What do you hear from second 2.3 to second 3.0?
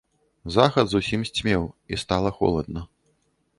холадна.